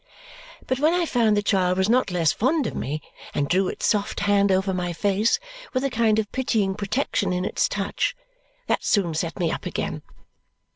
But 0.65 0.79
when 0.79 0.95
I 0.95 1.05
found 1.05 1.37
the 1.37 1.43
child 1.43 1.77
was 1.77 1.87
not 1.87 2.09
less 2.09 2.31
fond 2.33 2.65
of 2.65 2.73
me, 2.73 3.03
and 3.35 3.47
drew 3.47 3.67
its 3.67 3.85
soft 3.85 4.21
hand 4.21 4.51
over 4.51 4.73
my 4.73 4.93
face 4.93 5.39
with 5.73 5.83
a 5.83 5.91
kind 5.91 6.17
of 6.17 6.31
pitying 6.31 6.73
protection 6.73 7.31
in 7.31 7.45
its 7.45 7.69
touch, 7.69 8.15
that 8.65 8.83
soon 8.83 9.13
set 9.13 9.37
me 9.37 9.51
up 9.51 9.67
again. 9.67 10.01